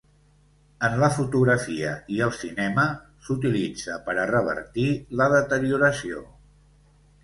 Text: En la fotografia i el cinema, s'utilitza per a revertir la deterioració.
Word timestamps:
En 0.87 0.95
la 1.03 1.09
fotografia 1.17 1.91
i 2.17 2.17
el 2.29 2.33
cinema, 2.39 2.87
s'utilitza 3.29 4.01
per 4.09 4.19
a 4.19 4.27
revertir 4.35 4.91
la 5.23 5.33
deterioració. 5.39 6.31